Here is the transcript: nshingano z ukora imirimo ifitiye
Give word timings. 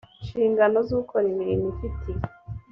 nshingano 0.23 0.77
z 0.87 0.89
ukora 0.99 1.25
imirimo 1.33 1.65
ifitiye 1.73 2.21